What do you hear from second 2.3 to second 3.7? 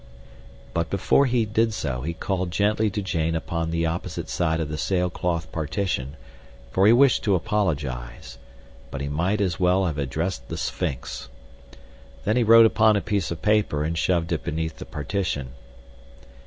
gently to Jane upon